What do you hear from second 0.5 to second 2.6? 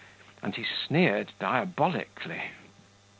he sneered diabolically.